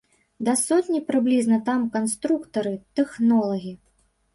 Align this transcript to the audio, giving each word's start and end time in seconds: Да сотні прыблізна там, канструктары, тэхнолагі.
Да 0.47 0.55
сотні 0.61 1.01
прыблізна 1.11 1.61
там, 1.69 1.85
канструктары, 2.01 2.77
тэхнолагі. 3.01 3.81